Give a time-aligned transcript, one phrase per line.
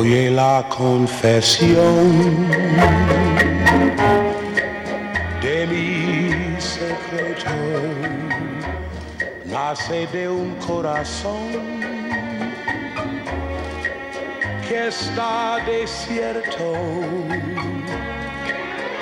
[0.00, 2.48] Oye la confesión
[5.42, 7.50] de mi secreto,
[9.44, 11.50] nace de un corazón
[14.66, 16.72] que está desierto.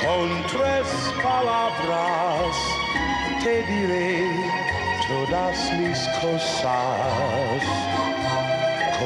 [0.03, 0.89] Con tres
[1.23, 2.57] palabras
[3.45, 4.27] te diré
[5.07, 7.98] todas mis cosas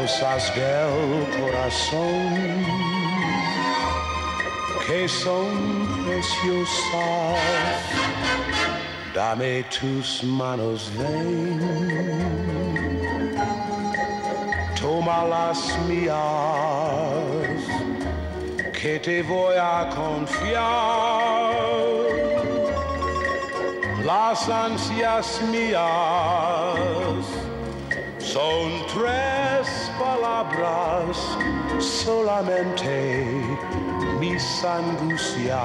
[0.03, 2.35] cosas del corazón
[4.85, 5.49] que son
[6.05, 7.39] preciosas.
[9.15, 11.61] Dame tus manos, ven.
[14.81, 16.17] Toma las mías,
[18.73, 21.53] que te voy a confiar.
[24.05, 25.93] Las ansias mías
[28.19, 29.62] son tres
[30.13, 31.17] palabras
[31.79, 33.25] solamente
[34.21, 35.57] mis angustias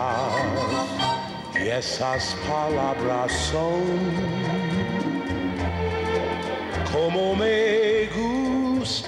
[1.56, 3.84] y esas palabras son
[6.94, 8.08] como me
[8.80, 9.08] gustas.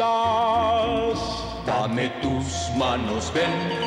[1.66, 3.80] Dame tus manos, ven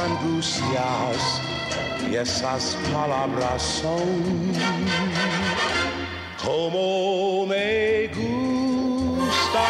[0.00, 1.40] angustias
[2.10, 4.52] y esas palabras son
[6.44, 9.66] como me gusta.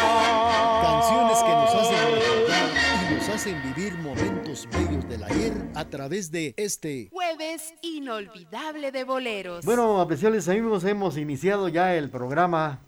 [0.81, 2.69] Canciones que nos hacen recordar
[3.11, 9.03] y nos hacen vivir momentos bellos del ayer a través de este jueves inolvidable de
[9.03, 9.65] boleros.
[9.65, 12.79] Bueno, apreciables amigos, hemos iniciado ya el programa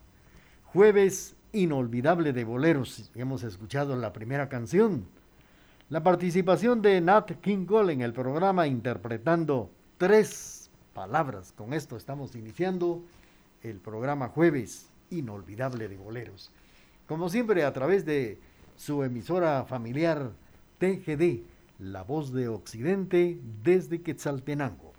[0.65, 3.11] Jueves inolvidable de boleros.
[3.15, 5.05] Hemos escuchado la primera canción
[5.93, 11.53] la participación de Nat King Cole en el programa interpretando tres palabras.
[11.55, 13.03] Con esto estamos iniciando
[13.61, 16.49] el programa Jueves Inolvidable de Boleros.
[17.07, 18.39] Como siempre, a través de
[18.75, 20.31] su emisora familiar
[20.79, 21.43] TGD,
[21.77, 24.92] La Voz de Occidente desde Quetzaltenango.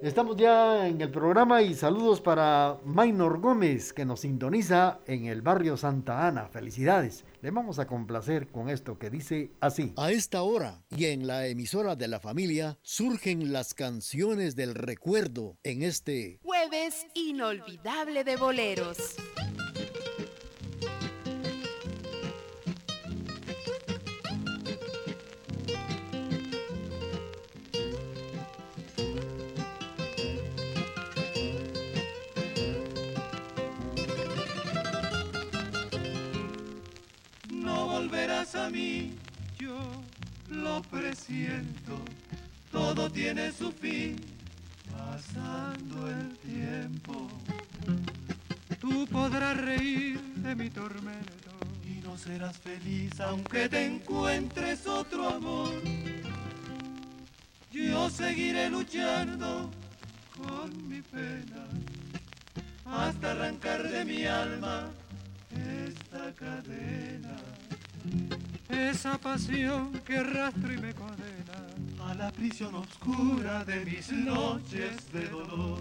[0.00, 5.42] Estamos ya en el programa y saludos para Maynor Gómez que nos sintoniza en el
[5.42, 6.46] barrio Santa Ana.
[6.46, 7.24] Felicidades.
[7.42, 9.92] Le vamos a complacer con esto que dice así.
[9.96, 15.56] A esta hora y en la emisora de la familia surgen las canciones del recuerdo
[15.64, 19.16] en este jueves inolvidable de boleros.
[38.58, 39.14] A mí,
[39.58, 39.78] yo
[40.48, 41.98] lo presiento,
[42.70, 44.16] todo tiene su fin,
[44.90, 47.28] pasando el tiempo.
[48.80, 51.50] Tú podrás reír de mi tormento
[51.84, 55.72] y no serás feliz aunque te encuentres otro amor.
[57.70, 59.70] Yo seguiré luchando
[60.36, 61.66] con mi pena
[62.84, 64.90] hasta arrancar de mi alma
[65.50, 67.36] esta cadena.
[68.68, 75.26] Esa pasión que arrastra y me condena a la prisión oscura de mis noches de
[75.28, 75.78] dolor.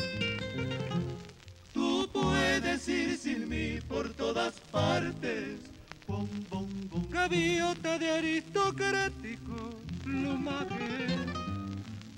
[1.73, 5.59] Tú puedes ir sin mí por todas partes.
[6.07, 7.05] Bom, bom, bom.
[7.09, 9.71] Gaviota de aristocrático
[10.03, 11.07] plumaje.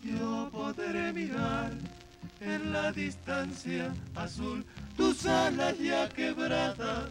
[0.03, 1.71] Yo podré mirar
[2.39, 4.65] en la distancia azul
[4.95, 7.09] tus alas ya quebradas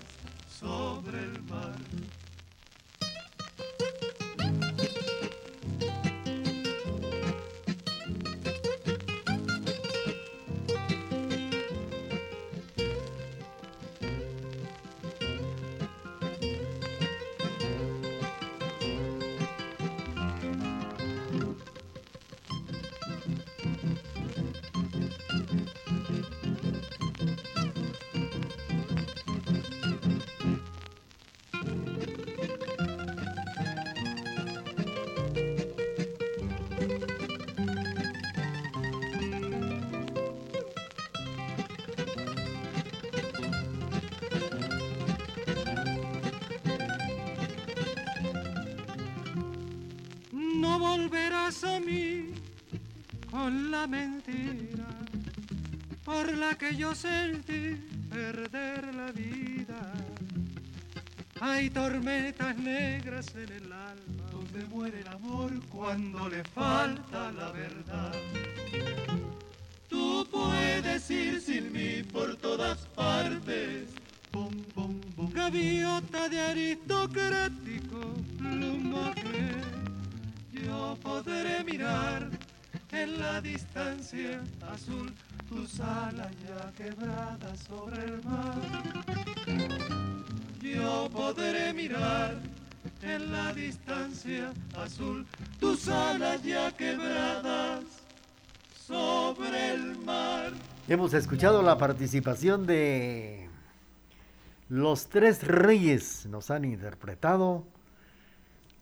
[0.48, 1.76] sobre el mar.
[56.56, 57.76] Que yo sentí
[58.10, 59.92] perder la vida.
[61.40, 68.12] Hay tormentas negras en el alma donde muere el amor cuando le falta la verdad.
[69.88, 73.88] Tú puedes ir sin mí por todas partes.
[75.34, 79.50] Gaviota de aristocrático plumaje,
[80.52, 82.28] yo podré mirar
[82.92, 84.42] en la distancia
[84.72, 85.12] azul
[85.48, 88.58] tus alas ya quebradas sobre el mar.
[90.60, 92.36] Yo podré mirar
[93.02, 95.26] en la distancia azul
[95.58, 97.84] tus alas ya quebradas
[98.86, 100.52] sobre el mar.
[100.86, 103.48] Hemos escuchado la participación de
[104.68, 107.64] los tres reyes, nos han interpretado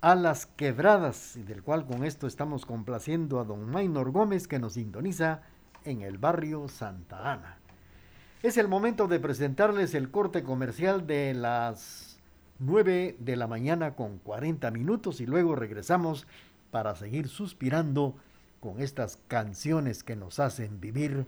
[0.00, 4.74] Alas Quebradas, y del cual con esto estamos complaciendo a don Maynor Gómez que nos
[4.74, 5.42] sintoniza
[5.86, 7.58] en el barrio Santa Ana.
[8.42, 12.18] Es el momento de presentarles el corte comercial de las
[12.58, 16.26] 9 de la mañana con 40 minutos y luego regresamos
[16.70, 18.14] para seguir suspirando
[18.60, 21.26] con estas canciones que nos hacen vivir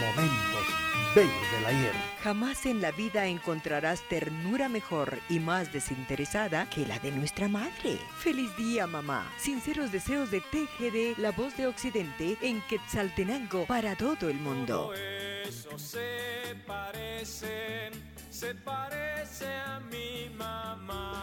[0.00, 0.83] momentos
[1.14, 1.92] bellos del ayer.
[2.22, 7.98] Jamás en la vida encontrarás ternura mejor y más desinteresada que la de nuestra madre.
[8.18, 9.30] Feliz día, mamá.
[9.38, 14.86] Sinceros deseos de TGD, la voz de Occidente, en Quetzaltenango para todo el mundo.
[14.86, 17.90] Todo eso se parece,
[18.30, 21.22] se parece a mi mamá.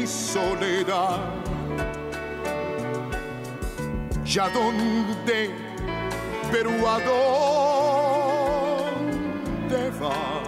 [0.06, 1.18] Soledad.
[4.24, 5.50] ¿Ya dónde,
[6.50, 6.98] pero a
[9.70, 10.42] dónde va?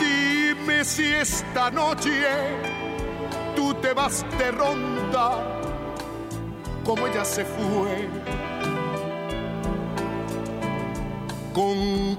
[0.00, 2.10] Dime si esta noche
[3.54, 5.52] tú te vas de ronda
[6.84, 8.08] como ella se fue.
[11.54, 12.16] ¿Con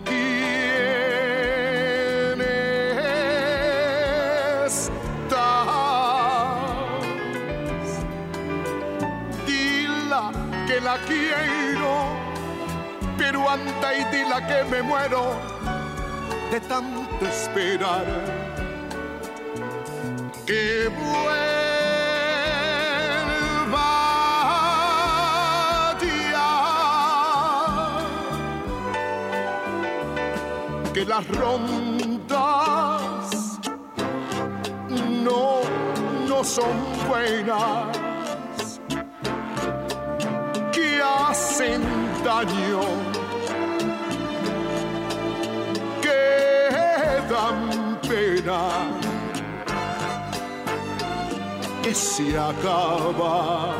[11.07, 12.17] quiero,
[13.17, 14.03] pero anda y
[14.47, 15.35] que me muero
[16.51, 18.05] de tanto esperar.
[20.45, 21.23] Que vuelva
[26.31, 26.51] ya
[30.93, 32.33] que las rondas
[35.23, 35.61] no,
[36.27, 36.75] no son
[37.07, 37.97] buenas,
[42.33, 42.81] daño,
[46.01, 48.61] que dan pena,
[51.83, 53.73] que se acaba.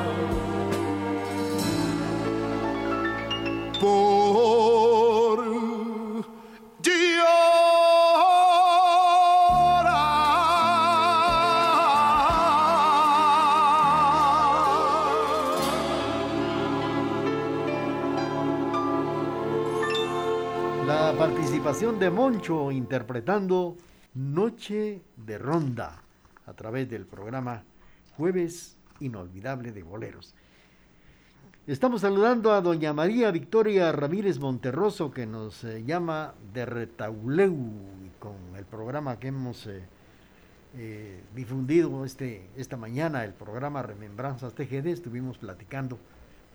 [21.74, 23.76] De Moncho interpretando
[24.14, 26.04] Noche de Ronda
[26.46, 27.64] a través del programa
[28.16, 30.36] Jueves Inolvidable de Boleros.
[31.66, 37.58] Estamos saludando a doña María Victoria Ramírez Monterroso que nos eh, llama de Retauleu.
[38.20, 39.82] con el programa que hemos eh,
[40.78, 45.98] eh, difundido este, esta mañana, el programa Remembranzas TGD, estuvimos platicando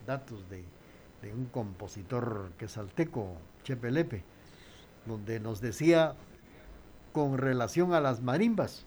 [0.07, 0.63] datos de,
[1.21, 3.33] de un compositor quesalteco,
[3.65, 4.23] Chepelepe,
[5.09, 6.15] donde nos decía
[7.11, 8.85] con relación a las marimbas.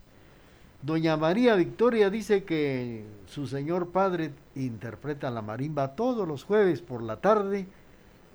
[0.82, 7.02] Doña María Victoria dice que su señor padre interpreta la marimba todos los jueves por
[7.02, 7.66] la tarde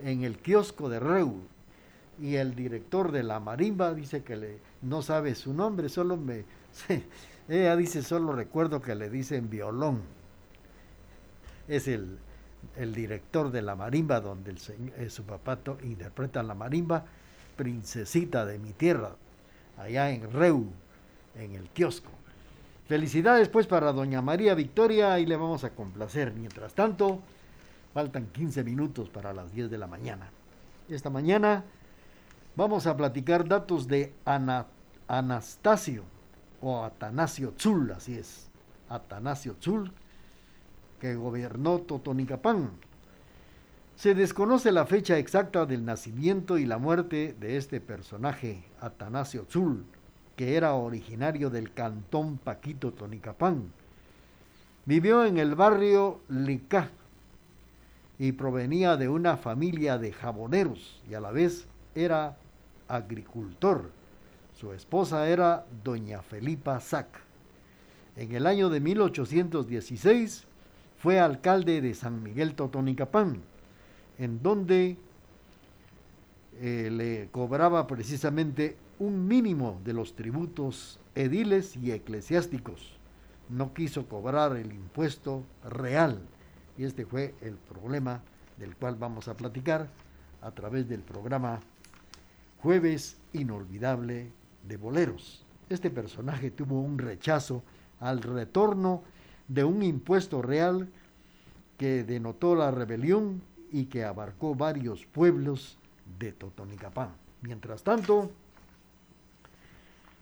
[0.03, 1.41] en el kiosco de Reu.
[2.19, 6.45] Y el director de la marimba dice que le, no sabe su nombre, solo me...
[7.49, 10.01] ella dice, solo recuerdo que le dicen violón.
[11.67, 12.17] Es el,
[12.77, 14.57] el director de la marimba donde el,
[14.97, 17.05] eh, su papá interpreta la marimba,
[17.57, 19.15] Princesita de mi tierra,
[19.77, 20.67] allá en Reu,
[21.35, 22.11] en el kiosco.
[22.87, 26.31] Felicidades pues para doña María Victoria y le vamos a complacer.
[26.33, 27.19] Mientras tanto,
[27.93, 30.29] faltan 15 minutos para las 10 de la mañana.
[30.87, 31.65] Esta mañana
[32.55, 34.13] vamos a platicar datos de
[35.07, 36.03] Anastasio
[36.61, 38.49] o Atanasio Tzul, así es,
[38.87, 39.91] Atanasio Tzul,
[41.01, 42.71] que gobernó Totonicapán.
[43.97, 49.85] Se desconoce la fecha exacta del nacimiento y la muerte de este personaje, Atanasio Tzul,
[50.35, 53.71] que era originario del cantón Paquito Tonicapán.
[54.85, 56.91] Vivió en el barrio Licá
[58.19, 62.37] y provenía de una familia de jaboneros y a la vez era
[62.87, 63.89] agricultor.
[64.53, 67.07] Su esposa era doña Felipa Sac.
[68.15, 70.45] En el año de 1816
[70.99, 73.41] fue alcalde de San Miguel Totonicapán,
[74.17, 74.97] en donde
[76.59, 82.97] eh, le cobraba precisamente un mínimo de los tributos ediles y eclesiásticos.
[83.49, 86.19] No quiso cobrar el impuesto real.
[86.77, 88.21] Y este fue el problema
[88.57, 89.87] del cual vamos a platicar
[90.41, 91.59] a través del programa
[92.61, 94.31] Jueves Inolvidable
[94.67, 95.45] de Boleros.
[95.69, 97.63] Este personaje tuvo un rechazo
[97.99, 99.03] al retorno
[99.47, 100.89] de un impuesto real
[101.77, 105.77] que denotó la rebelión y que abarcó varios pueblos
[106.19, 107.09] de Totonicapán.
[107.41, 108.31] Mientras tanto,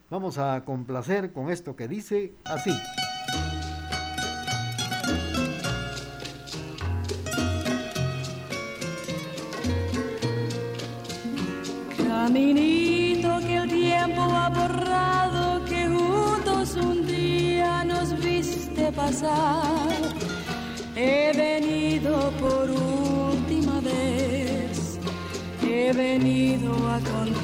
[0.10, 2.72] vamos a complacer con esto que dice así.
[11.98, 19.75] Caminito que el tiempo ha borrado, que juntos un día nos viste pasar.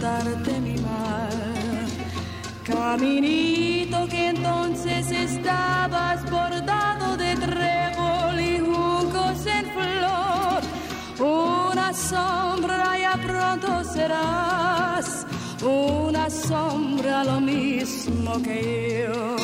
[0.01, 1.29] Mi mal.
[2.63, 10.61] Caminito que entonces estabas bordado de trébol y juncos en flor.
[11.19, 15.27] Una sombra ya pronto serás,
[15.61, 19.35] una sombra lo mismo que yo.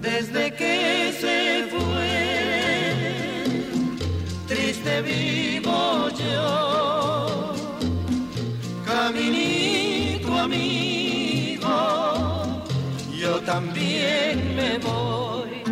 [0.00, 1.51] Desde que se
[5.02, 7.54] vivo yo,
[8.84, 11.76] caminito amigo,
[13.20, 15.62] yo también me voy.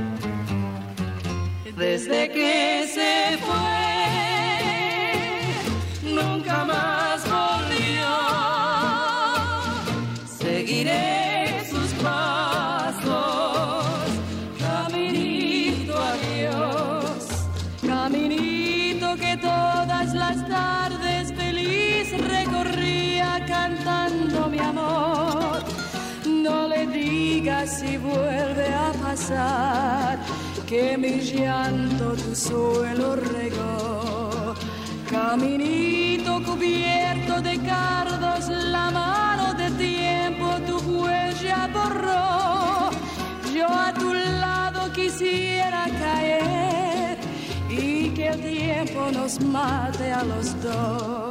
[1.77, 3.39] Desde que se
[30.67, 34.55] que mi llanto tu suelo regó.
[35.09, 42.91] Caminito cubierto de cardos, la mano de tiempo tu huella borró.
[43.55, 47.19] Yo a tu lado quisiera caer
[47.69, 51.30] y que el tiempo nos mate a los dos.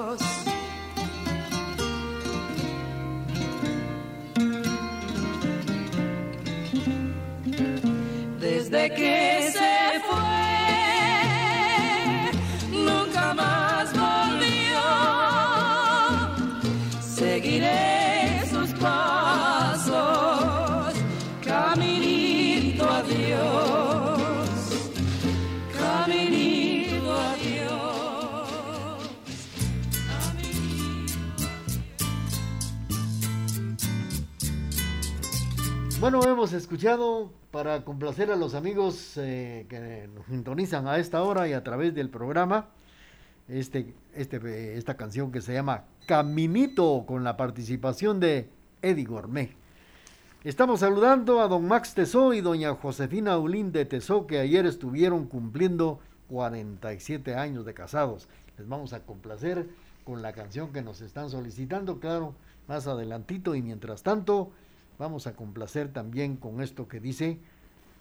[36.00, 41.46] Bueno, hemos escuchado para complacer a los amigos eh, que nos sintonizan a esta hora
[41.50, 42.70] y a través del programa
[43.50, 48.50] este, este, esta canción que se llama Caminito con la participación de
[48.82, 49.52] Eddie Gourmet.
[50.46, 55.26] Estamos saludando a don Max Tesó y doña Josefina Ulín de Tesó que ayer estuvieron
[55.26, 58.30] cumpliendo 47 años de casados.
[58.58, 59.68] Les vamos a complacer
[60.06, 62.36] con la canción que nos están solicitando, claro,
[62.70, 64.54] más adelantito y mientras tanto
[65.00, 67.40] Vamos a complacer también con esto que dice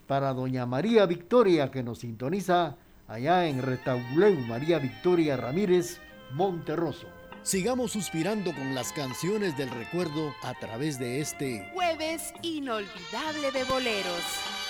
[0.08, 2.76] para doña María Victoria que nos sintoniza
[3.06, 6.00] allá en Retauleu, María Victoria Ramírez,
[6.32, 7.06] Monterroso.
[7.44, 14.67] Sigamos suspirando con las canciones del recuerdo a través de este jueves inolvidable de boleros.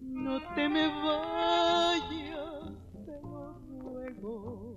[0.00, 2.72] No te me vayas,
[3.06, 4.71] te lo ruego.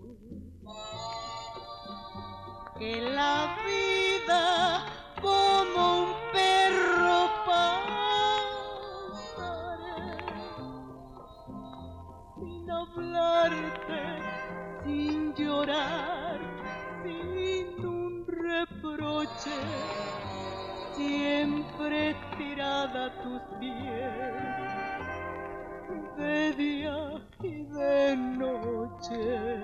[26.18, 29.60] De día y de noche.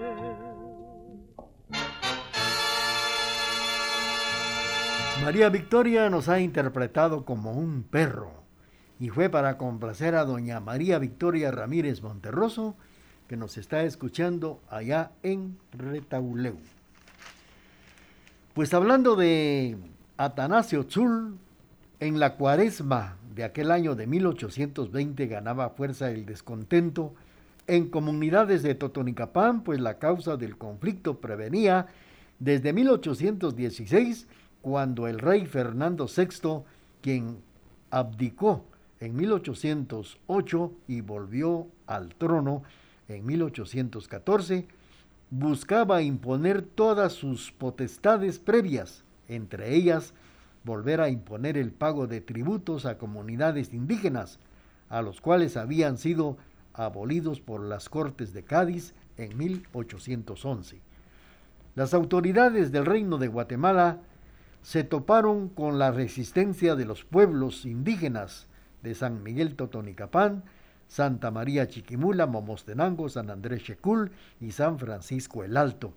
[5.24, 8.32] María Victoria nos ha interpretado como un perro
[9.00, 12.76] y fue para complacer a doña María Victoria Ramírez Monterroso
[13.28, 16.58] que nos está escuchando allá en Retauleu.
[18.54, 19.78] Pues hablando de
[20.17, 21.38] Atanasio Tzul,
[22.00, 27.13] en la cuaresma de aquel año de 1820 ganaba fuerza el descontento.
[27.67, 31.88] En comunidades de Totonicapán, pues la causa del conflicto prevenía
[32.39, 34.28] desde 1816,
[34.62, 36.63] cuando el rey Fernando VI,
[37.02, 37.38] quien
[37.89, 38.65] abdicó
[39.00, 42.63] en 1808 y volvió al trono
[43.08, 44.67] en 1814,
[45.30, 50.13] buscaba imponer todas sus potestades previas entre ellas
[50.63, 54.39] volver a imponer el pago de tributos a comunidades indígenas,
[54.89, 56.38] a los cuales habían sido
[56.74, 60.82] abolidos por las Cortes de Cádiz en 1811.
[61.76, 64.00] Las autoridades del Reino de Guatemala
[64.62, 68.47] se toparon con la resistencia de los pueblos indígenas
[68.84, 70.43] de San Miguel Totonicapán,
[70.88, 75.93] Santa María Chiquimula, Momostenango, San Andrés Checul y San Francisco el Alto,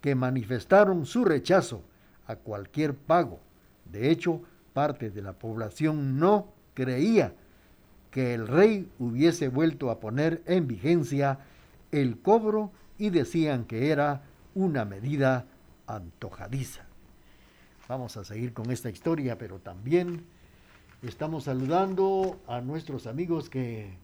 [0.00, 1.82] que manifestaron su rechazo
[2.26, 3.40] a cualquier pago.
[3.90, 4.42] De hecho,
[4.72, 7.34] parte de la población no creía
[8.10, 11.38] que el rey hubiese vuelto a poner en vigencia
[11.90, 14.22] el cobro y decían que era
[14.54, 15.46] una medida
[15.86, 16.84] antojadiza.
[17.88, 20.24] Vamos a seguir con esta historia, pero también
[21.02, 23.98] estamos saludando a nuestros amigos que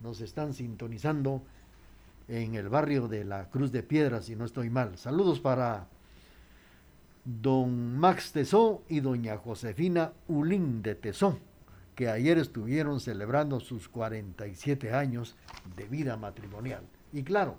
[0.00, 1.42] nos están sintonizando
[2.28, 4.96] en el barrio de la Cruz de Piedras, si no estoy mal.
[4.96, 5.88] Saludos para
[7.24, 11.38] don Max Tesó y doña Josefina Ulín de Tesó,
[11.94, 15.36] que ayer estuvieron celebrando sus 47 años
[15.76, 16.82] de vida matrimonial.
[17.12, 17.56] Y claro,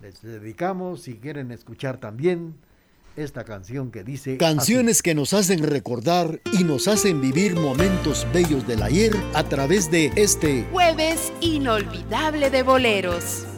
[0.00, 2.54] les dedicamos, si quieren escuchar también,
[3.16, 4.36] esta canción que dice...
[4.36, 9.90] Canciones que nos hacen recordar y nos hacen vivir momentos bellos del ayer a través
[9.90, 13.57] de este jueves inolvidable de boleros.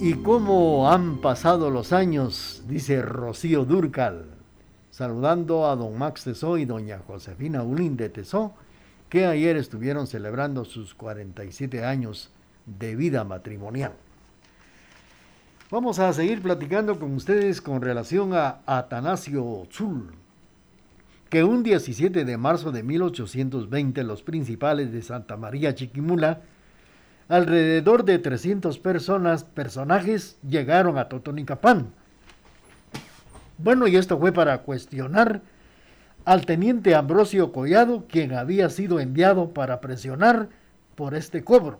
[0.00, 4.24] Y cómo han pasado los años, dice Rocío Durcal,
[4.90, 8.54] saludando a don Max Tesó y doña Josefina Ulín de Tesó,
[9.08, 12.30] que ayer estuvieron celebrando sus 47 años
[12.78, 13.92] de vida matrimonial.
[15.70, 20.10] Vamos a seguir platicando con ustedes con relación a Atanasio Zul,
[21.28, 26.40] que un 17 de marzo de 1820 los principales de Santa María Chiquimula
[27.28, 31.92] alrededor de 300 personas, personajes llegaron a Totonicapán.
[33.56, 35.40] Bueno, y esto fue para cuestionar
[36.24, 40.48] al teniente Ambrosio Collado, quien había sido enviado para presionar
[40.96, 41.78] por este cobro.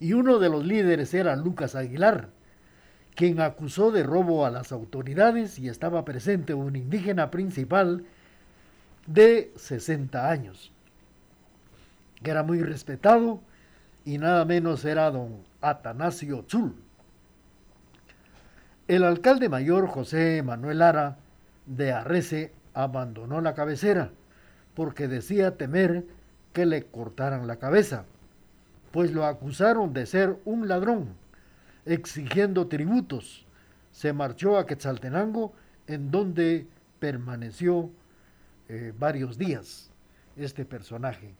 [0.00, 2.28] Y uno de los líderes era Lucas Aguilar,
[3.14, 8.04] quien acusó de robo a las autoridades y estaba presente un indígena principal
[9.06, 10.72] de 60 años,
[12.22, 13.40] que era muy respetado
[14.04, 16.74] y nada menos era don Atanasio Zul.
[18.86, 21.16] El alcalde mayor José Manuel Lara
[21.66, 24.10] de Arrece abandonó la cabecera
[24.74, 26.04] porque decía temer
[26.52, 28.04] que le cortaran la cabeza,
[28.94, 31.16] pues lo acusaron de ser un ladrón,
[31.84, 33.44] exigiendo tributos.
[33.90, 35.52] Se marchó a Quetzaltenango,
[35.88, 36.68] en donde
[37.00, 37.90] permaneció
[38.68, 39.90] eh, varios días
[40.36, 41.34] este personaje.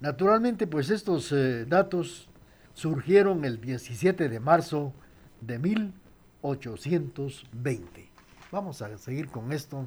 [0.00, 2.28] Naturalmente, pues estos eh, datos
[2.74, 4.92] surgieron el 17 de marzo
[5.40, 8.10] de 1820.
[8.50, 9.86] Vamos a seguir con esto,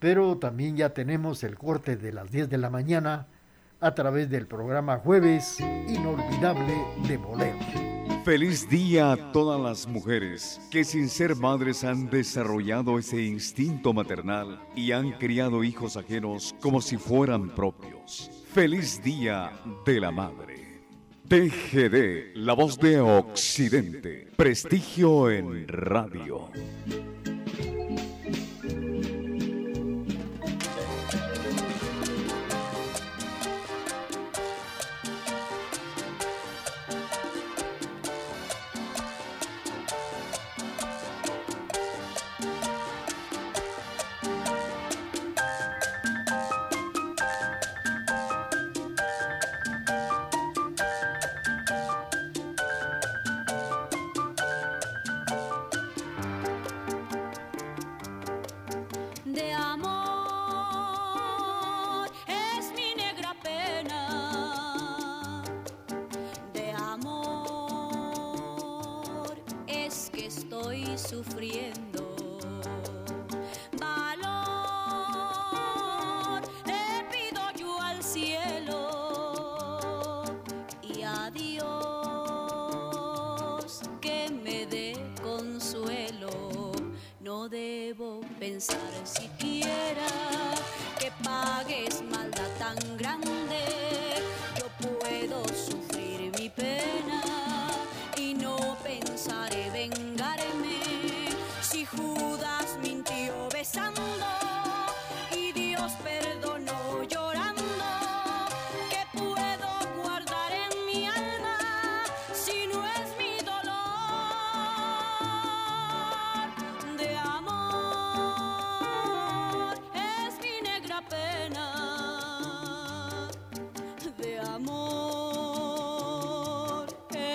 [0.00, 3.28] pero también ya tenemos el corte de las 10 de la mañana
[3.82, 6.72] a través del programa Jueves Inolvidable
[7.06, 7.66] de Boleros.
[8.24, 14.60] Feliz día a todas las mujeres que sin ser madres han desarrollado ese instinto maternal
[14.76, 18.30] y han criado hijos ajenos como si fueran propios.
[18.52, 19.50] Feliz día
[19.84, 20.84] de la madre.
[21.28, 24.28] TGD, la voz de Occidente.
[24.36, 26.48] Prestigio en radio.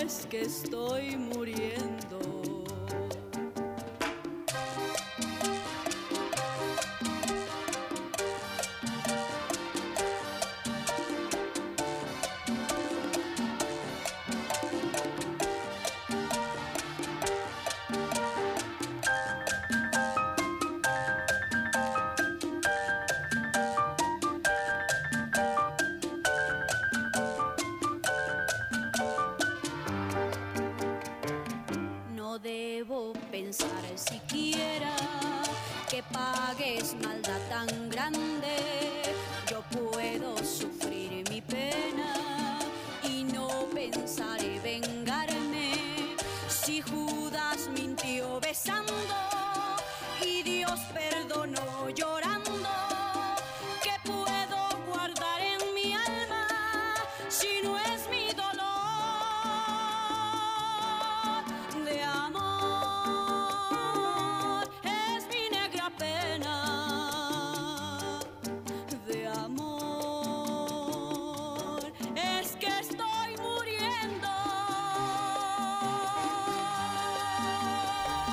[0.07, 2.36] es que estoy muriendo.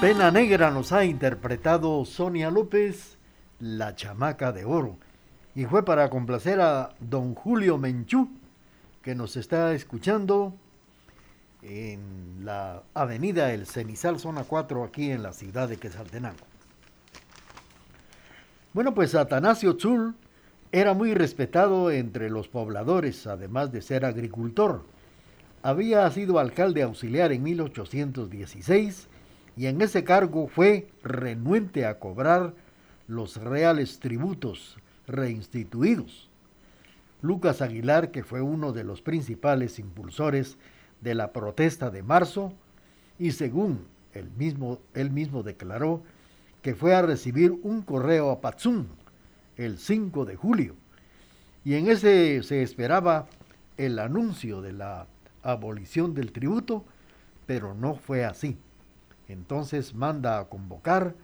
[0.05, 3.17] Pena Negra nos ha interpretado Sonia López,
[3.59, 4.99] La Chamaca de Oro.
[5.55, 8.29] Y fue para complacer a don Julio Menchú,
[9.01, 10.53] que nos está escuchando
[11.63, 16.45] en la avenida El Cenizal, zona 4, aquí en la ciudad de Quesaltenango.
[18.75, 20.17] Bueno, pues Atanasio Tzul
[20.71, 24.85] era muy respetado entre los pobladores, además de ser agricultor.
[25.63, 29.09] Había sido alcalde auxiliar en 1816
[29.57, 32.55] y en ese cargo fue renuente a cobrar
[33.07, 36.31] los reales tributos reinstituidos.
[37.23, 40.59] Lucas Aguilar, que fue uno de los principales impulsores
[41.01, 42.53] de la protesta de marzo,
[43.19, 46.03] y según él mismo, él mismo declaró
[46.63, 48.89] que fue a recibir un correo a Patzún
[49.57, 50.77] el 5 de julio,
[51.65, 53.27] y en ese se esperaba
[53.77, 55.07] el anuncio de la
[55.43, 56.85] abolición del tributo,
[57.47, 58.59] pero no fue así.
[59.29, 61.15] Entonces manda a convocar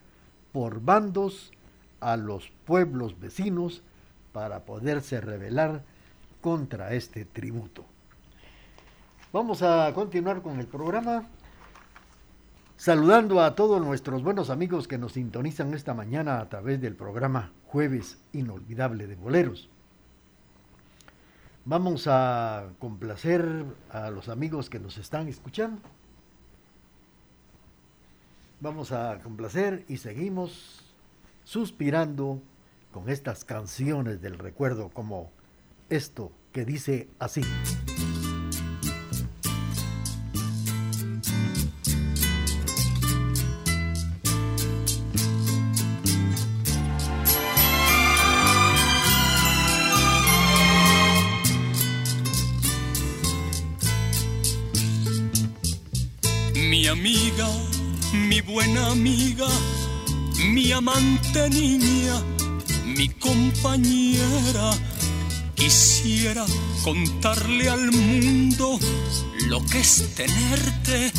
[0.52, 1.52] por bandos
[2.00, 3.82] a los pueblos vecinos
[4.32, 5.82] para poderse rebelar
[6.40, 7.84] contra este tributo.
[9.32, 11.28] Vamos a continuar con el programa.
[12.76, 17.52] Saludando a todos nuestros buenos amigos que nos sintonizan esta mañana a través del programa
[17.66, 19.68] Jueves Inolvidable de Boleros.
[21.66, 25.82] Vamos a complacer a los amigos que nos están escuchando.
[28.62, 30.85] Vamos a complacer y seguimos
[31.44, 32.42] suspirando
[32.92, 35.31] con estas canciones del recuerdo como
[35.88, 37.40] esto que dice así.
[58.61, 59.49] Buena amiga,
[60.53, 62.16] mi amante niña,
[62.85, 64.70] mi compañera.
[65.55, 66.44] Quisiera
[66.85, 68.79] contarle al mundo
[69.49, 71.11] lo que es tenerte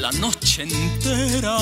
[0.00, 1.58] la noche entera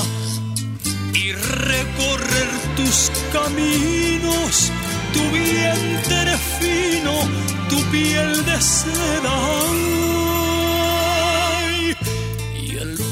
[1.13, 4.71] y recorrer tus caminos,
[5.13, 7.15] tu vientre fino,
[7.69, 9.35] tu piel de seda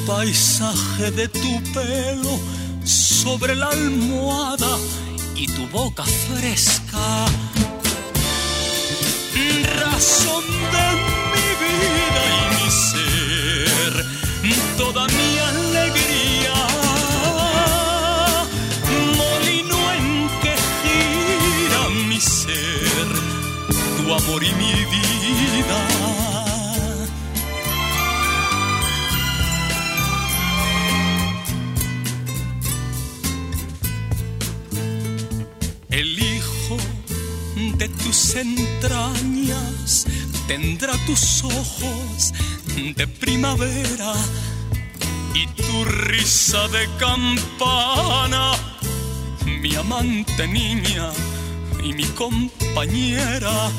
[0.07, 2.39] paisaje de tu pelo
[2.85, 4.77] sobre la almohada
[5.35, 7.25] y tu boca fresca.
[40.47, 42.33] Tendrá tus ojos
[42.95, 44.13] de primavera
[45.33, 48.53] y tu risa de campana,
[49.45, 51.09] mi amante niña
[51.83, 53.69] y mi compañera.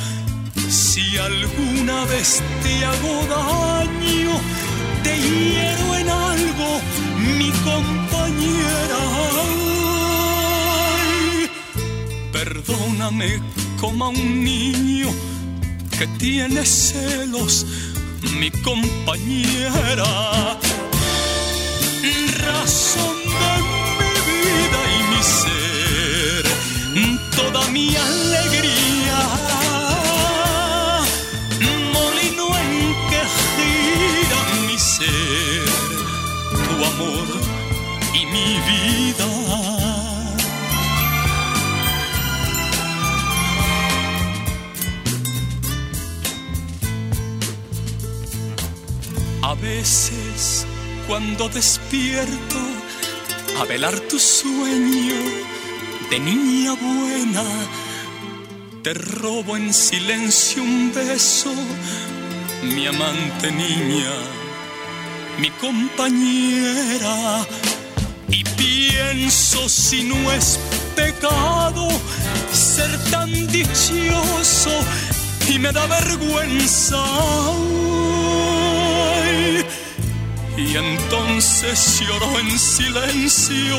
[0.68, 4.32] Si alguna vez te hago daño,
[5.02, 6.80] te hiero en algo,
[7.36, 8.98] mi compañera.
[12.32, 13.40] perdóname
[13.80, 15.08] como a un niño
[15.98, 17.66] que tiene celos,
[18.38, 20.56] mi compañera.
[22.46, 23.54] Razón de
[23.98, 26.44] mi vida y mi ser,
[27.34, 29.20] toda mi alegría.
[31.92, 32.72] Molino en
[33.10, 35.68] que gira mi ser,
[36.64, 37.28] tu amor
[38.14, 39.26] y mi vida.
[49.60, 50.66] Veces
[51.06, 52.58] cuando despierto
[53.60, 55.14] a velar tu sueño
[56.10, 57.44] de niña buena,
[58.82, 61.52] te robo en silencio un beso,
[62.62, 64.12] mi amante niña,
[65.38, 67.46] mi compañera,
[68.30, 70.58] y pienso si no es
[70.94, 71.88] pecado
[72.52, 74.70] ser tan dichoso
[75.48, 77.04] y me da vergüenza
[80.56, 83.76] y entonces lloro en silencio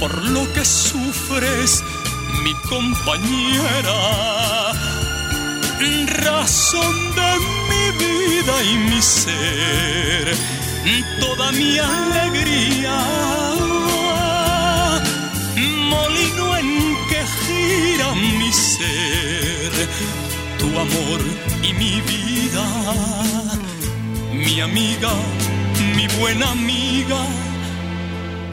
[0.00, 1.82] por lo que sufres,
[2.44, 3.98] mi compañera.
[6.06, 7.30] Razón de
[7.68, 10.36] mi vida y mi ser,
[11.20, 12.98] toda mi alegría.
[15.90, 19.72] Molino en que gira mi ser,
[20.58, 21.20] tu amor
[21.62, 22.64] y mi vida,
[24.38, 25.12] mi amiga
[25.78, 27.24] mi buena amiga,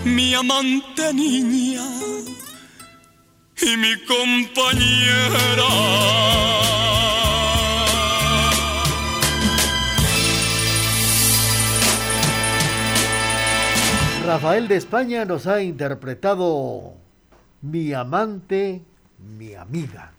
[0.04, 1.84] mi amante niña
[3.62, 5.70] y mi compañera.
[14.26, 16.96] Rafael de España nos ha interpretado
[17.62, 18.84] Mi amante,
[19.20, 20.14] mi amiga,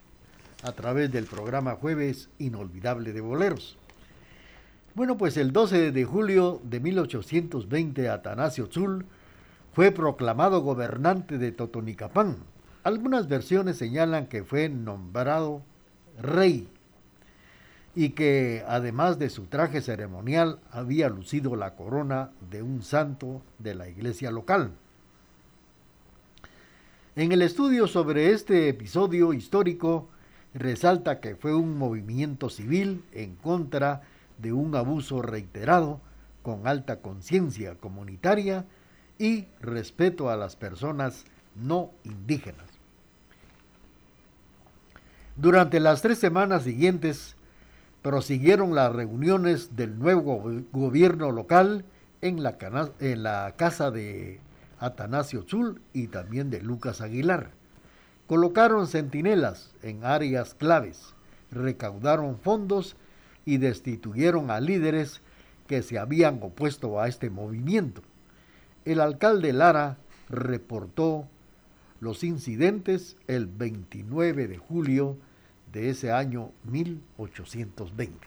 [0.63, 3.77] a través del programa Jueves Inolvidable de Boleros.
[4.97, 9.05] Bueno, pues el 12 de julio de 1820 Atanasio Tzul
[9.75, 12.39] fue proclamado gobernante de Totonicapán.
[12.83, 15.61] Algunas versiones señalan que fue nombrado
[16.19, 16.67] rey
[17.95, 23.75] y que además de su traje ceremonial había lucido la corona de un santo de
[23.75, 24.71] la iglesia local.
[27.17, 30.09] En el estudio sobre este episodio histórico
[30.55, 36.01] resalta que fue un movimiento civil en contra de de un abuso reiterado
[36.43, 38.67] con alta conciencia comunitaria
[39.19, 41.25] y respeto a las personas
[41.55, 42.67] no indígenas.
[45.37, 47.37] Durante las tres semanas siguientes
[48.03, 51.85] prosiguieron las reuniones del nuevo gobierno local
[52.21, 52.57] en la,
[53.57, 54.41] casa de
[54.79, 57.51] Atanasio Zul y también de Lucas Aguilar.
[58.27, 61.15] Colocaron centinelas en áreas claves,
[61.51, 62.97] recaudaron fondos
[63.47, 65.23] y destituyeron a líderes
[65.67, 68.03] que se habían opuesto a este movimiento.
[68.85, 69.97] El alcalde Lara
[70.29, 71.27] reportó
[72.01, 75.17] los incidentes el 29 de julio
[75.73, 78.19] de ese año 1820.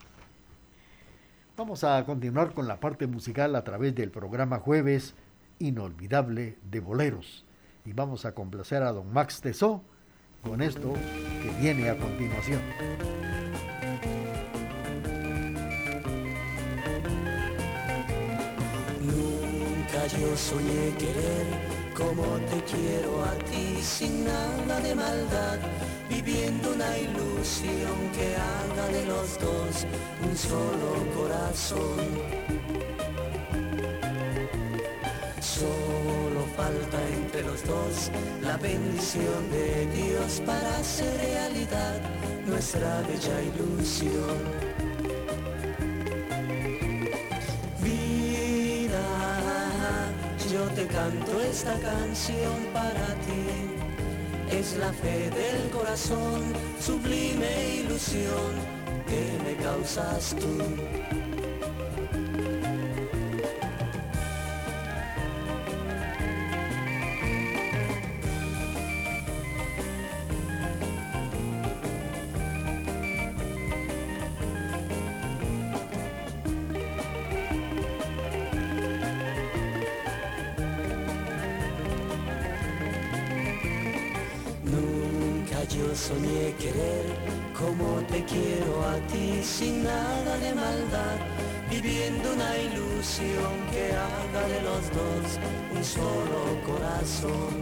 [1.56, 5.14] Vamos a continuar con la parte musical a través del programa Jueves
[5.60, 7.44] Inolvidable de Boleros.
[7.86, 9.84] Y vamos a complacer a don Max Tesó
[10.42, 12.62] con esto que viene a continuación.
[20.18, 21.46] Yo soñé querer
[21.96, 25.60] como te quiero a ti sin nada de maldad,
[26.10, 29.86] viviendo una ilusión que haga de los dos
[30.26, 32.00] un solo corazón.
[35.42, 42.02] Solo falta entre los dos la bendición de Dios para hacer realidad
[42.48, 44.79] nuestra bella ilusión.
[50.80, 54.56] Te canto esta canción para ti.
[54.58, 58.52] Es la fe del corazón, sublime ilusión
[59.08, 61.19] que me causas tú.
[95.80, 97.54] Un solo corazón.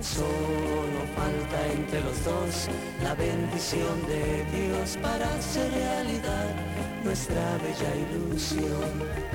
[0.00, 2.68] Solo falta entre los dos
[3.02, 6.48] la bendición de Dios para hacer realidad
[7.04, 9.28] nuestra bella ilusión.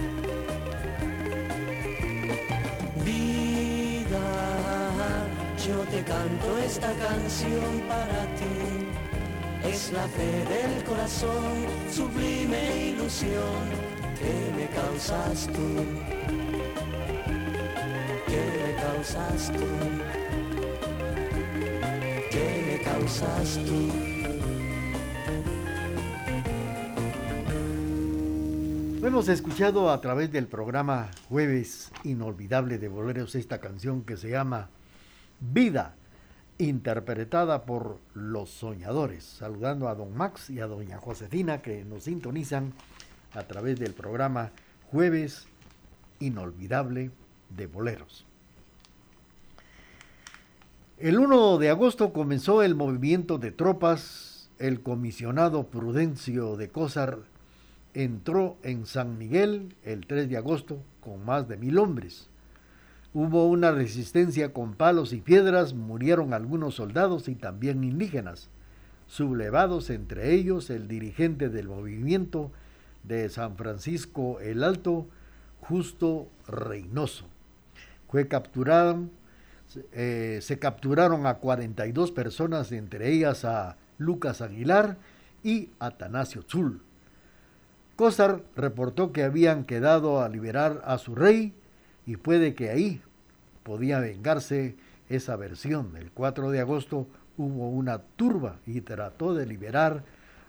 [5.65, 9.69] yo te canto esta canción para ti.
[9.69, 11.53] Es la fe del corazón,
[11.89, 13.82] sublime ilusión
[14.23, 15.67] que me causas tú.
[18.29, 19.65] Me causas tú.
[22.33, 23.79] Me causas tú.
[29.05, 34.69] Hemos escuchado a través del programa Jueves Inolvidable de Boleros esta canción que se llama
[35.41, 35.95] Vida,
[36.57, 39.25] interpretada por Los Soñadores.
[39.25, 42.73] Saludando a don Max y a doña Josefina que nos sintonizan
[43.33, 44.51] a través del programa
[44.91, 45.47] Jueves
[46.19, 47.11] Inolvidable
[47.49, 48.25] de Boleros.
[50.99, 54.49] El 1 de agosto comenzó el movimiento de tropas.
[54.59, 57.17] El comisionado Prudencio de Cózar
[57.93, 62.29] entró en San Miguel el 3 de agosto con más de mil hombres.
[63.13, 68.49] Hubo una resistencia con palos y piedras, murieron algunos soldados y también indígenas,
[69.07, 72.51] sublevados entre ellos el dirigente del movimiento
[73.03, 75.07] de San Francisco el Alto,
[75.61, 77.25] Justo Reynoso.
[78.09, 79.07] Fue capturado,
[79.91, 84.97] eh, se capturaron a 42 personas, entre ellas a Lucas Aguilar
[85.43, 86.81] y Atanasio Zul.
[87.95, 91.53] Cósar reportó que habían quedado a liberar a su rey
[92.05, 93.01] y puede que ahí
[93.63, 94.75] podía vengarse
[95.09, 95.95] esa versión.
[95.95, 100.03] El 4 de agosto hubo una turba y trató de liberar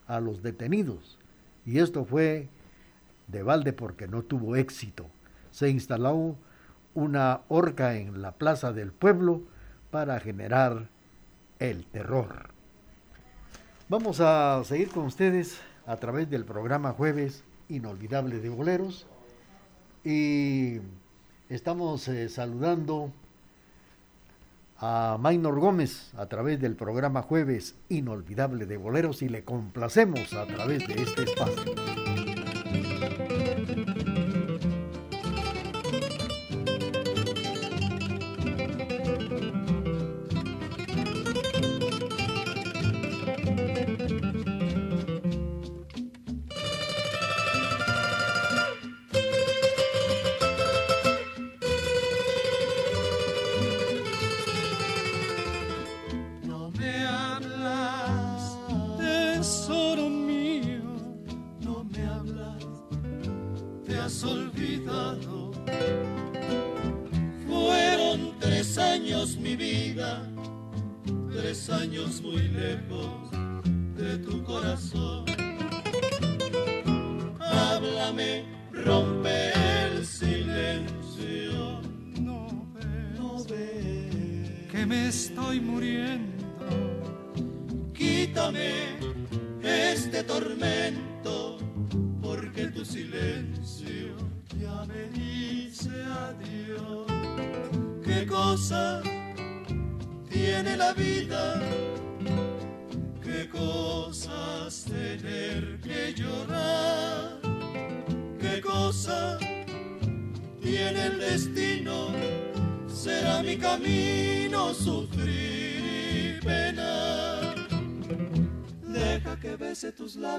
[0.06, 1.18] a los detenidos.
[1.66, 2.48] Y esto fue
[3.28, 5.06] de balde porque no tuvo éxito.
[5.50, 6.36] Se instaló
[6.94, 9.42] una horca en la plaza del pueblo
[9.90, 10.88] para generar
[11.58, 12.50] el terror.
[13.88, 19.06] Vamos a seguir con ustedes a través del programa Jueves Inolvidable de Boleros.
[20.04, 20.80] Y
[21.50, 23.12] Estamos eh, saludando
[24.86, 30.44] a Maynor Gómez a través del programa Jueves Inolvidable de Boleros y le complacemos a
[30.44, 32.23] través de este espacio.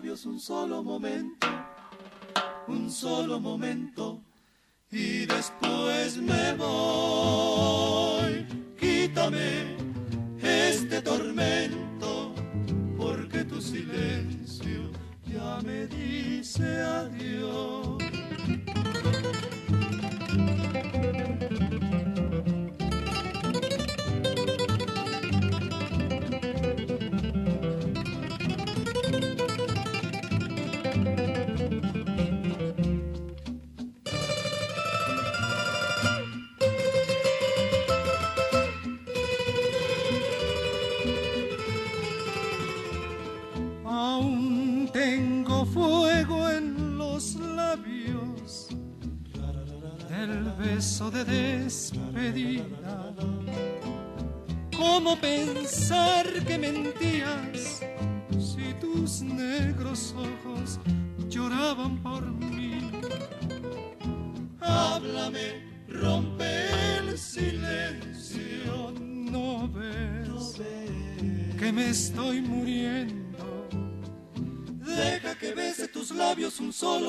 [0.03, 1.47] Un solo momento,
[2.67, 4.21] un solo momento,
[4.91, 8.45] y después me voy.
[8.77, 9.77] Quítame
[10.41, 12.35] este tormento,
[12.97, 14.91] porque tu silencio
[15.25, 17.14] ya me dice adiós.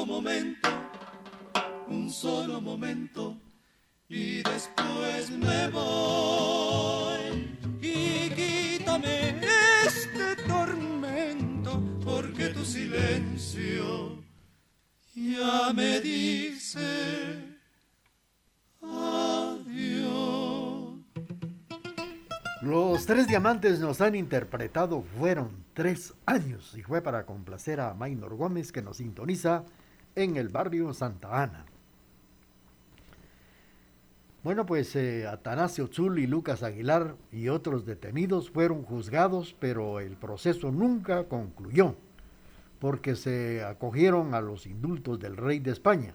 [0.07, 0.69] Solo momento,
[1.89, 3.37] un solo momento,
[4.09, 7.59] y después me voy.
[7.83, 9.41] Y quítame
[9.85, 14.23] este tormento, porque tu silencio
[15.13, 17.59] ya me dice
[18.81, 19.67] adiós.
[22.63, 28.37] Los tres diamantes nos han interpretado fueron tres años y fue para complacer a Maynor
[28.37, 29.65] Gómez que nos sintoniza
[30.17, 31.67] en el barrio Santa Ana.
[34.43, 40.17] Bueno, pues eh, Atanasio Zul y Lucas Aguilar y otros detenidos fueron juzgados, pero el
[40.17, 41.97] proceso nunca concluyó,
[42.79, 46.15] porque se acogieron a los indultos del rey de España.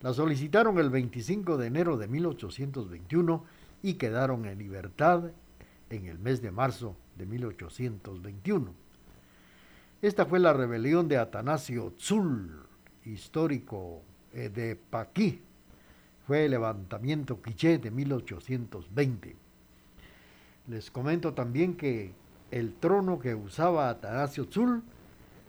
[0.00, 3.44] La solicitaron el 25 de enero de 1821
[3.82, 5.30] y quedaron en libertad
[5.90, 8.74] en el mes de marzo de 1821.
[10.02, 12.64] Esta fue la rebelión de Atanasio Tzul,
[13.06, 14.02] histórico
[14.32, 15.40] eh, de Paquí.
[16.26, 19.36] Fue el levantamiento quiché de 1820.
[20.68, 22.12] Les comento también que
[22.50, 24.82] el trono que usaba Atanasio Tzul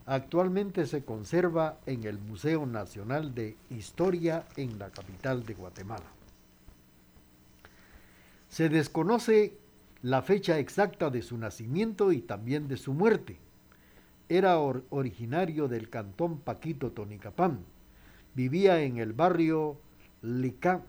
[0.06, 6.06] actualmente se conserva en el Museo Nacional de Historia en la capital de Guatemala.
[8.50, 9.58] Se desconoce
[10.02, 13.40] la fecha exacta de su nacimiento y también de su muerte.
[14.28, 17.60] Era or originario del cantón Paquito Tonicapán.
[18.34, 19.78] Vivía en el barrio
[20.22, 20.82] Licá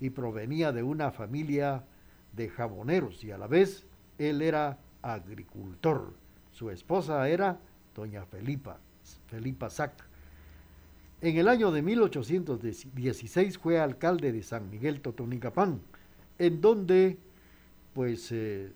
[0.00, 1.84] y provenía de una familia
[2.32, 3.86] de jaboneros y a la vez
[4.18, 6.14] él era agricultor.
[6.52, 7.58] Su esposa era
[7.94, 8.78] doña Felipa,
[9.26, 9.92] Felipa Sac.
[11.20, 15.80] En el año de 1816 fue alcalde de San Miguel Totonicapán,
[16.38, 17.18] en donde
[17.92, 18.72] pues eh,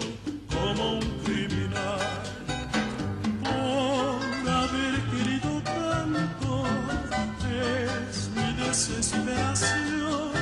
[0.49, 1.99] como un criminal.
[3.43, 6.65] Por haber querido tanto
[8.11, 10.38] es mi desesperación.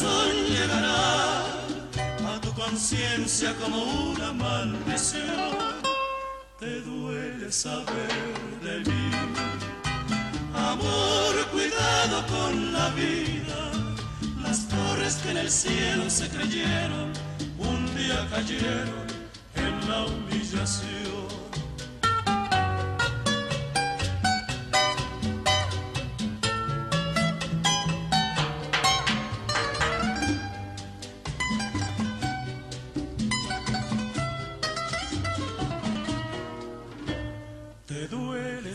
[0.00, 5.82] Llegará a tu conciencia como una maldición.
[6.60, 8.08] Te duele saber
[8.62, 9.10] de mí
[10.54, 13.72] Amor, cuidado con la vida.
[14.42, 17.12] Las torres que en el cielo se creyeron,
[17.58, 19.06] un día cayeron
[19.56, 21.27] en la humillación.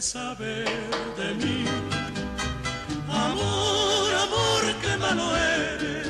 [0.04, 0.66] Saber
[1.18, 1.64] de mí.
[3.10, 6.10] Amor, amor, qué malo eres.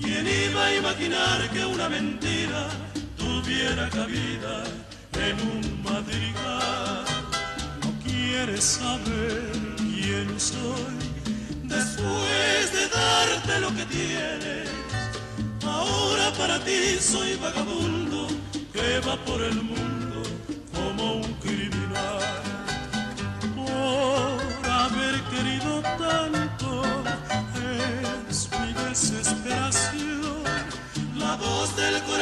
[0.00, 2.66] ¿Quién iba a imaginar que una mentira
[3.16, 4.64] tuviera cabida
[5.28, 7.04] en un madrigal?
[7.82, 10.96] No quieres saber quién soy
[11.62, 14.68] después de darte lo que tienes.
[15.64, 18.26] Ahora para ti soy vagabundo
[18.72, 19.95] que va por el mundo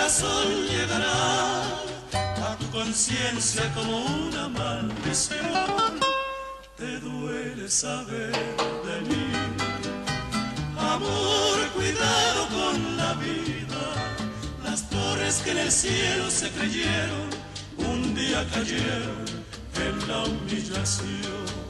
[0.05, 1.63] corazón llegará
[2.21, 5.99] a tu conciencia como una maldición.
[6.77, 8.33] Te duele saber
[8.87, 9.33] de mí.
[10.77, 13.85] Amor, cuidado con la vida.
[14.63, 17.31] Las torres que en el cielo se creyeron,
[17.79, 19.25] un día cayeron
[19.87, 21.64] en la humillación.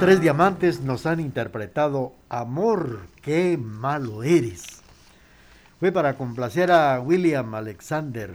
[0.00, 4.80] Tres diamantes nos han interpretado Amor, qué malo eres.
[5.78, 8.30] Fue para complacer a William Alexander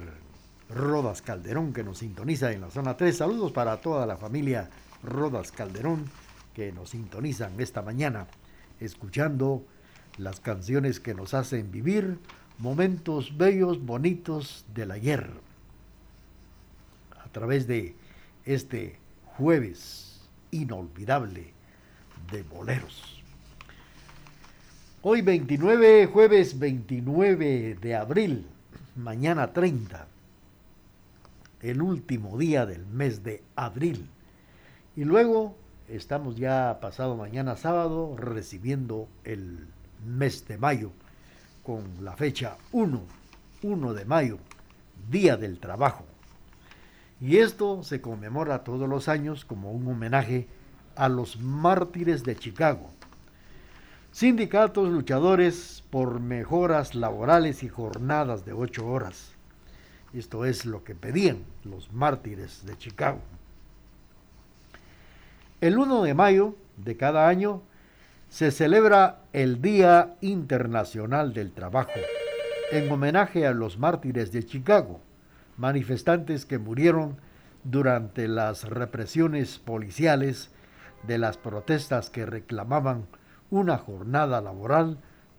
[0.69, 3.17] Rodas Calderón que nos sintoniza en la zona 3.
[3.17, 4.69] Saludos para toda la familia
[5.01, 6.05] Rodas Calderón
[6.53, 8.27] que nos sintonizan esta mañana
[8.79, 9.65] escuchando
[10.19, 12.19] las canciones que nos hacen vivir
[12.59, 15.31] momentos bellos, bonitos del ayer.
[17.23, 17.95] A través de
[18.45, 18.99] este
[19.35, 21.54] jueves inolvidable
[22.35, 23.23] de boleros.
[25.01, 28.45] Hoy 29, jueves 29 de abril,
[28.97, 30.05] mañana 30,
[31.61, 34.09] el último día del mes de abril.
[34.97, 35.55] Y luego
[35.87, 39.67] estamos ya pasado mañana sábado recibiendo el
[40.05, 40.91] mes de mayo
[41.63, 43.01] con la fecha 1,
[43.63, 44.39] 1 de mayo,
[45.09, 46.03] Día del Trabajo.
[47.21, 50.49] Y esto se conmemora todos los años como un homenaje
[50.95, 52.89] a los mártires de Chicago.
[54.11, 59.31] Sindicatos luchadores por mejoras laborales y jornadas de ocho horas.
[60.13, 63.19] Esto es lo que pedían los mártires de Chicago.
[65.61, 67.61] El 1 de mayo de cada año
[68.29, 71.99] se celebra el Día Internacional del Trabajo
[72.71, 74.99] en homenaje a los mártires de Chicago
[75.57, 77.17] manifestantes que murieron
[77.63, 80.49] durante las represiones policiales
[81.07, 83.05] de las protestas que reclamaban
[83.49, 84.97] una jornada laboral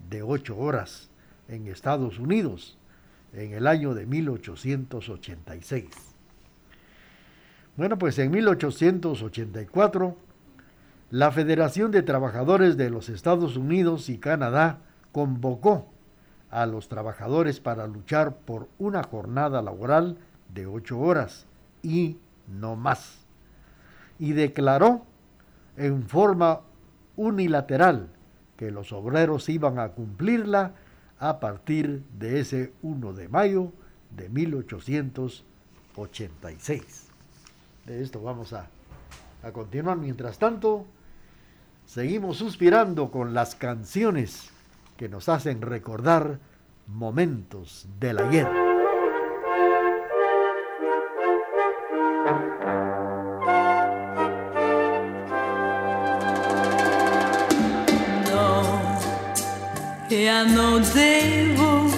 [0.09, 1.11] de ocho horas
[1.49, 2.79] en Estados Unidos
[3.33, 5.89] en el año de 1886.
[7.77, 10.17] Bueno, pues en 1884,
[11.11, 14.79] la Federación de Trabajadores de los Estados Unidos y Canadá
[15.13, 15.89] convocó
[16.51, 20.17] a los trabajadores para luchar por una jornada laboral
[20.55, 21.47] de ocho horas
[21.83, 22.17] y
[22.49, 23.19] no más.
[24.19, 25.05] Y declaró
[25.77, 26.61] en forma
[27.17, 28.09] unilateral
[28.57, 30.73] que los obreros iban a cumplirla
[31.19, 33.73] a partir de ese 1 de mayo
[34.17, 37.07] de 1886.
[37.87, 38.67] De esto vamos a,
[39.43, 39.97] a continuar.
[39.97, 40.87] Mientras tanto,
[41.87, 44.51] seguimos suspirando con las canciones
[44.97, 46.39] que nos hacen recordar
[46.87, 48.66] momentos del ayer.
[60.37, 61.89] Ya no debo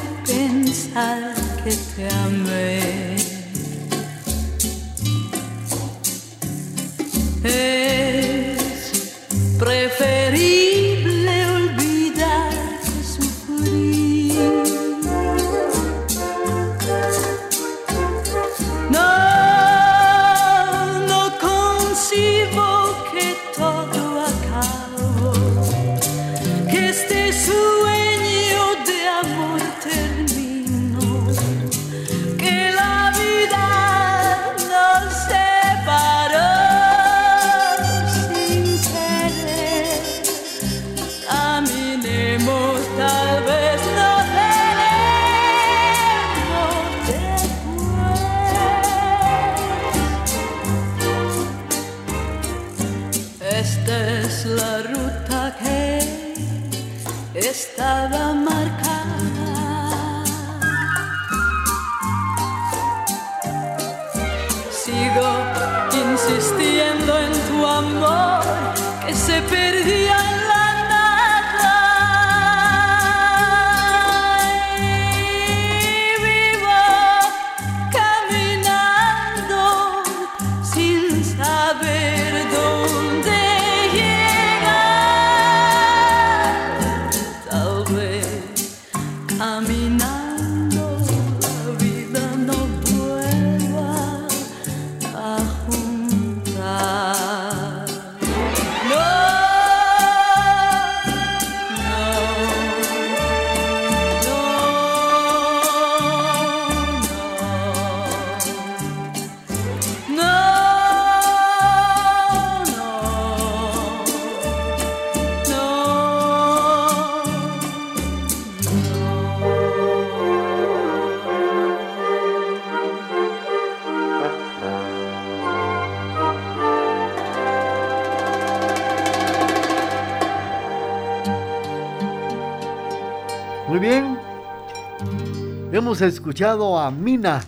[135.88, 137.40] Hemos escuchado a Mina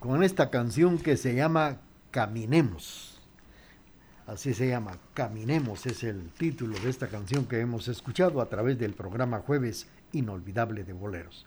[0.00, 1.76] con esta canción que se llama
[2.10, 3.20] Caminemos.
[4.26, 8.76] Así se llama, Caminemos es el título de esta canción que hemos escuchado a través
[8.76, 11.46] del programa Jueves Inolvidable de Boleros.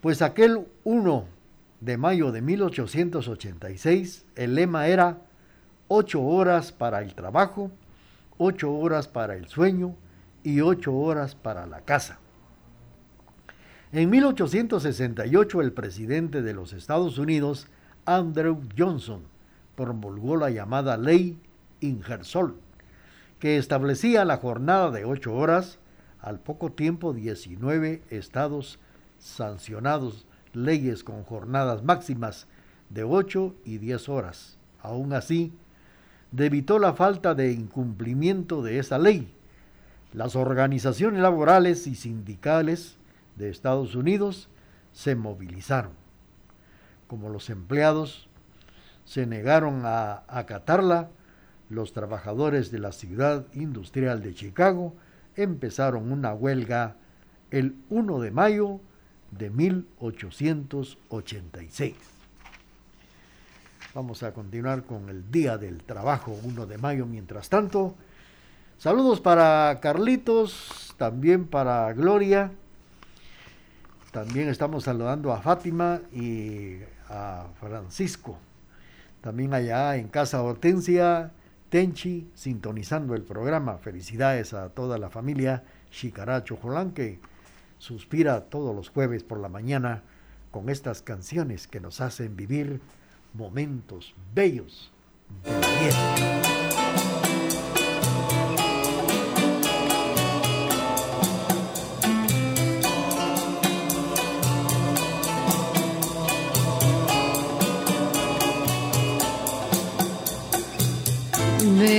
[0.00, 1.24] Pues aquel 1
[1.78, 5.18] de mayo de 1886, el lema era
[5.86, 7.70] ocho horas para el trabajo,
[8.36, 9.94] ocho horas para el sueño
[10.42, 12.18] y ocho horas para la casa.
[13.92, 17.66] En 1868 el presidente de los Estados Unidos,
[18.04, 19.22] Andrew Johnson,
[19.74, 21.36] promulgó la llamada Ley
[21.80, 22.54] Ingersoll,
[23.40, 25.80] que establecía la jornada de ocho horas.
[26.20, 28.78] Al poco tiempo, 19 estados
[29.18, 32.46] sancionados leyes con jornadas máximas
[32.90, 34.56] de 8 y 10 horas.
[34.82, 35.52] Aún así,
[36.30, 39.34] debitó la falta de incumplimiento de esa ley.
[40.12, 42.99] Las organizaciones laborales y sindicales
[43.40, 44.48] de Estados Unidos
[44.92, 45.92] se movilizaron.
[47.08, 48.28] Como los empleados
[49.04, 51.10] se negaron a acatarla,
[51.68, 54.94] los trabajadores de la ciudad industrial de Chicago
[55.36, 56.96] empezaron una huelga
[57.50, 58.80] el 1 de mayo
[59.30, 61.96] de 1886.
[63.94, 67.06] Vamos a continuar con el Día del Trabajo, 1 de mayo.
[67.06, 67.96] Mientras tanto,
[68.78, 72.52] saludos para Carlitos, también para Gloria,
[74.12, 78.38] también estamos saludando a Fátima y a Francisco.
[79.20, 81.30] También allá en Casa Hortensia,
[81.68, 83.78] Tenchi, sintonizando el programa.
[83.78, 87.20] Felicidades a toda la familia Chicaracho Jolán que
[87.78, 90.02] suspira todos los jueves por la mañana
[90.50, 92.80] con estas canciones que nos hacen vivir
[93.34, 94.90] momentos bellos
[95.44, 96.59] de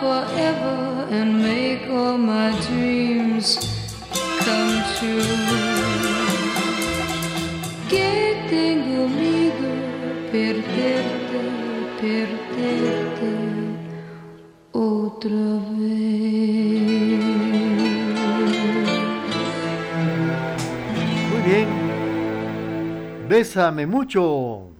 [0.00, 3.58] forever and make all my dreams
[4.44, 5.22] come true.
[7.90, 9.70] Que tengo miedo
[10.32, 11.40] perderte,
[12.00, 13.32] perderte
[14.72, 15.44] otra
[15.76, 17.20] vez.
[21.30, 21.68] Muy bien.
[23.28, 24.70] Bésame mucho.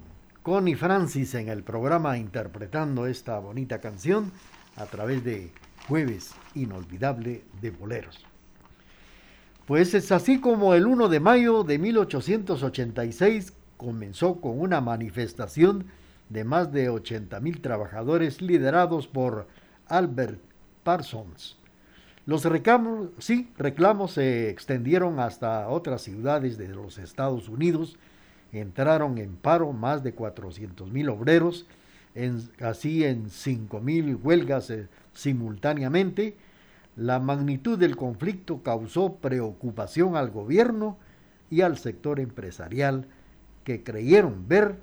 [0.43, 4.33] Connie Francis en el programa interpretando esta bonita canción
[4.81, 5.51] a través de
[5.89, 8.25] Jueves Inolvidable de Boleros.
[9.67, 15.87] Pues es así como el 1 de mayo de 1886 comenzó con una manifestación
[16.29, 19.47] de más de 80 mil trabajadores liderados por
[19.87, 20.41] Albert
[20.83, 21.57] Parsons.
[22.27, 27.97] Los reclamos, se extendieron hasta otras ciudades de los Estados Unidos.
[28.53, 31.67] Entraron en paro más de 400 mil obreros,
[32.61, 36.37] así en 5 mil huelgas eh, simultáneamente.
[36.97, 40.99] La magnitud del conflicto causó preocupación al gobierno
[41.51, 43.07] y al sector empresarial
[43.65, 44.79] que creyeron ver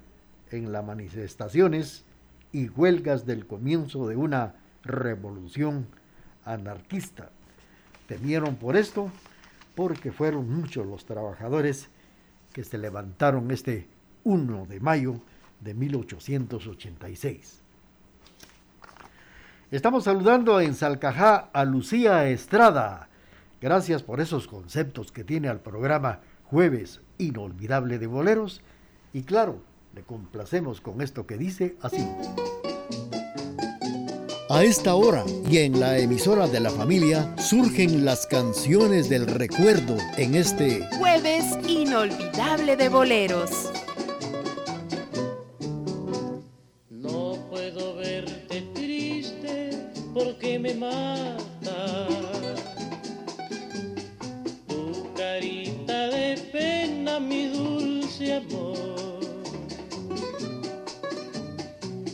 [0.51, 2.05] en las manifestaciones
[2.51, 5.87] y huelgas del comienzo de una revolución
[6.45, 7.29] anarquista.
[8.07, 9.11] Temieron por esto
[9.75, 11.89] porque fueron muchos los trabajadores
[12.53, 13.87] que se levantaron este
[14.23, 15.21] 1 de mayo
[15.61, 17.61] de 1886.
[19.69, 23.09] Estamos saludando en Salcajá a Lucía Estrada.
[23.59, 28.61] Gracias por esos conceptos que tiene al programa Jueves Inolvidable de Boleros.
[29.11, 29.61] Y claro,
[29.93, 32.07] le complacemos con esto que dice así.
[34.49, 39.97] A esta hora y en la emisora de la familia surgen las canciones del recuerdo
[40.15, 43.76] en este Jueves inolvidable de boleros.
[50.17, 52.07] Porque me mata.
[54.67, 59.19] Tu carita de pena, mi dulce amor.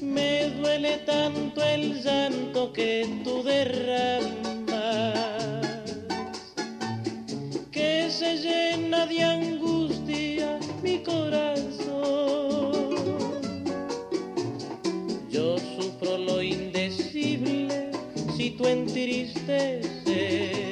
[0.02, 4.74] Me duele tanto el llanto que tú derramas,
[7.72, 11.43] que se llena de angustia mi corazón.
[18.64, 20.63] Tú entristeces.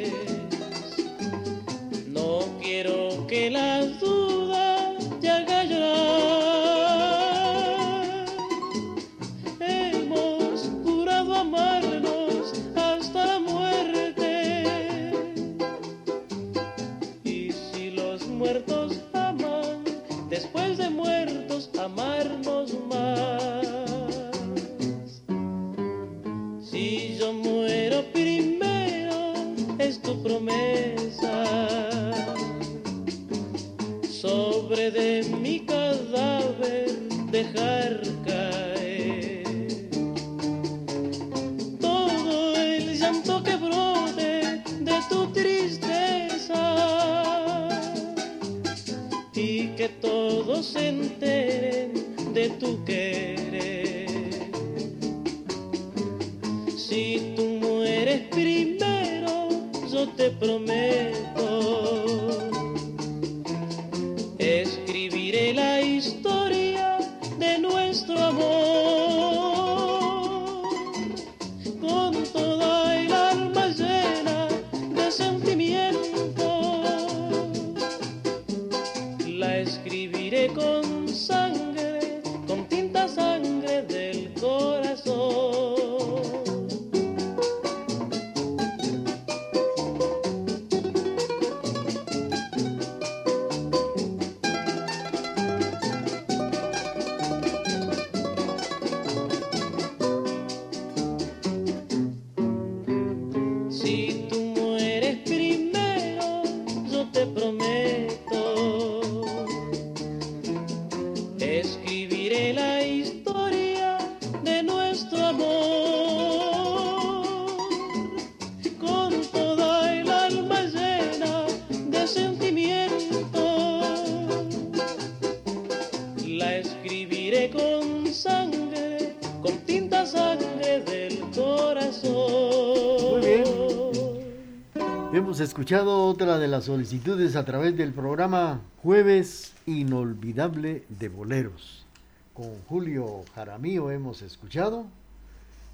[135.61, 141.85] Escuchado otra de las solicitudes a través del programa Jueves Inolvidable de Boleros.
[142.33, 144.87] Con Julio Jaramillo hemos escuchado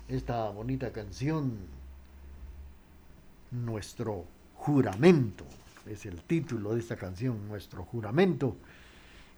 [0.10, 1.54] esta bonita canción,
[3.50, 4.26] Nuestro
[4.56, 5.46] Juramento.
[5.90, 8.58] Es el título de esta canción, Nuestro Juramento.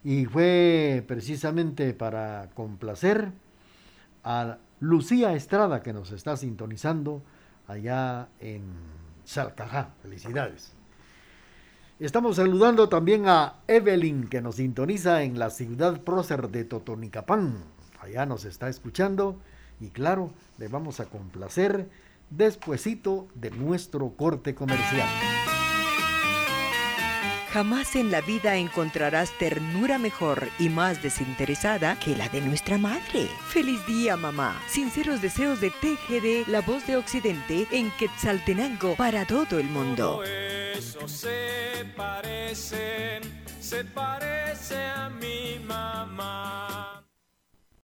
[0.03, 3.31] Y fue precisamente para complacer
[4.23, 7.21] a Lucía Estrada que nos está sintonizando
[7.67, 8.63] allá en
[9.29, 9.89] Salcajá.
[10.01, 10.73] Felicidades.
[11.99, 17.63] Estamos saludando también a Evelyn que nos sintoniza en la ciudad prócer de Totonicapán.
[17.99, 19.39] Allá nos está escuchando
[19.79, 21.87] y claro, le vamos a complacer
[22.31, 25.07] despuesito de nuestro corte comercial.
[27.51, 33.27] Jamás en la vida encontrarás ternura mejor y más desinteresada que la de nuestra madre.
[33.47, 34.61] Feliz día, mamá.
[34.67, 40.23] Sinceros deseos de TGD, la voz de Occidente, en Quetzaltenango para todo el mundo.
[40.23, 41.59] Eso se
[43.59, 46.98] se parece a mi mamá.